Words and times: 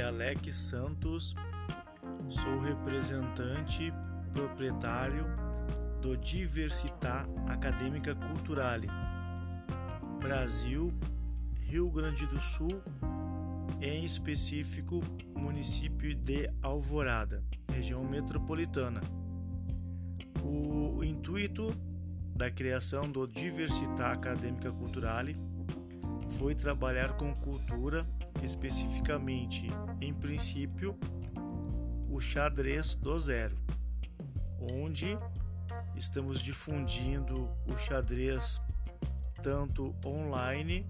é 0.00 0.02
Alex 0.02 0.56
Santos, 0.56 1.34
sou 2.28 2.60
representante 2.60 3.92
proprietário 4.32 5.26
do 6.00 6.16
Diversità 6.16 7.26
Acadêmica 7.48 8.14
Culturale, 8.14 8.88
Brasil, 10.20 10.92
Rio 11.60 11.90
Grande 11.90 12.26
do 12.26 12.40
Sul, 12.40 12.82
em 13.80 14.04
específico 14.04 15.02
município 15.36 16.14
de 16.14 16.48
Alvorada, 16.62 17.42
região 17.72 18.04
metropolitana. 18.04 19.00
O 20.42 21.02
intuito 21.02 21.74
da 22.34 22.50
criação 22.50 23.10
do 23.10 23.26
Diversità 23.26 24.12
Acadêmica 24.12 24.70
Culturale 24.70 25.36
foi 26.38 26.54
trabalhar 26.54 27.16
com 27.16 27.34
cultura, 27.34 28.06
especificamente, 28.42 29.68
em 30.00 30.12
princípio, 30.12 30.98
o 32.08 32.20
xadrez 32.20 32.94
do 32.94 33.18
zero, 33.18 33.56
onde 34.72 35.16
estamos 35.94 36.40
difundindo 36.40 37.48
o 37.66 37.76
xadrez 37.76 38.60
tanto 39.42 39.94
online 40.04 40.86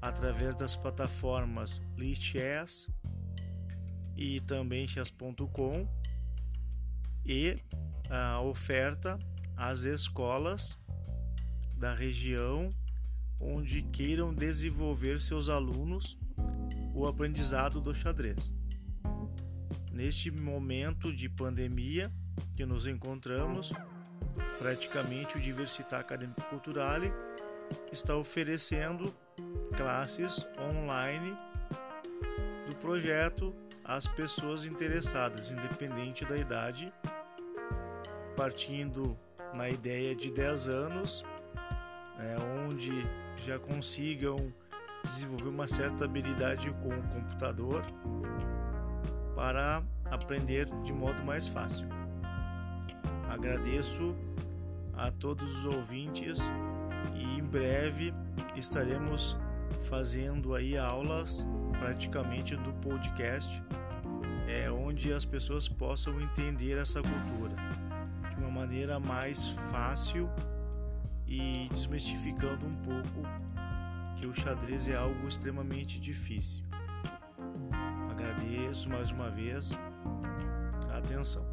através 0.00 0.56
das 0.56 0.76
plataformas 0.76 1.80
Lichess 1.96 2.88
e 4.16 4.40
também 4.40 4.86
chess.com 4.86 5.88
e 7.24 7.58
a 8.10 8.40
oferta 8.40 9.18
às 9.56 9.84
escolas 9.84 10.78
da 11.76 11.94
região 11.94 12.70
onde 13.40 13.82
queiram 13.82 14.32
desenvolver 14.34 15.20
seus 15.20 15.48
alunos 15.48 16.18
o 16.94 17.06
aprendizado 17.06 17.80
do 17.80 17.94
xadrez. 17.94 18.52
Neste 19.90 20.30
momento 20.30 21.12
de 21.12 21.28
pandemia 21.28 22.10
que 22.56 22.64
nos 22.64 22.86
encontramos, 22.86 23.72
praticamente 24.58 25.36
o 25.36 25.40
Diversità 25.40 25.98
Acadêmico 25.98 26.42
Culturale 26.42 27.12
está 27.90 28.16
oferecendo 28.16 29.14
classes 29.76 30.46
online 30.58 31.36
do 32.68 32.76
projeto 32.76 33.54
às 33.84 34.06
pessoas 34.06 34.64
interessadas, 34.64 35.50
independente 35.50 36.24
da 36.24 36.36
idade, 36.36 36.92
partindo 38.36 39.18
na 39.52 39.68
ideia 39.68 40.14
de 40.14 40.30
10 40.30 40.68
anos, 40.68 41.24
né, 42.18 42.36
onde 42.64 42.90
já 43.36 43.58
consigam 43.58 44.52
desenvolver 45.04 45.48
uma 45.48 45.66
certa 45.66 46.04
habilidade 46.04 46.70
com 46.82 46.88
o 46.88 47.02
computador 47.08 47.84
para 49.34 49.82
aprender 50.10 50.66
de 50.82 50.92
modo 50.92 51.22
mais 51.24 51.48
fácil. 51.48 51.88
Agradeço 53.28 54.14
a 54.94 55.10
todos 55.10 55.58
os 55.58 55.64
ouvintes 55.64 56.40
e 57.14 57.38
em 57.38 57.42
breve 57.42 58.12
estaremos 58.54 59.36
fazendo 59.84 60.54
aí 60.54 60.76
aulas 60.76 61.46
praticamente 61.78 62.56
do 62.56 62.72
podcast 62.74 63.62
é 64.46 64.70
onde 64.70 65.12
as 65.12 65.24
pessoas 65.24 65.66
possam 65.66 66.20
entender 66.20 66.76
essa 66.76 67.00
cultura 67.00 67.54
de 68.28 68.36
uma 68.36 68.50
maneira 68.50 69.00
mais 69.00 69.48
fácil 69.70 70.28
e 71.26 71.68
desmistificando 71.72 72.66
um 72.66 72.74
pouco 72.76 73.26
que 74.22 74.26
o 74.28 74.32
xadrez 74.32 74.86
é 74.86 74.94
algo 74.94 75.26
extremamente 75.26 75.98
difícil. 75.98 76.62
Agradeço 78.08 78.88
mais 78.88 79.10
uma 79.10 79.28
vez 79.28 79.72
a 80.92 80.98
atenção. 80.98 81.51